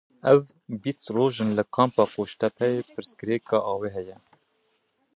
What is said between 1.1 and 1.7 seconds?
roj in li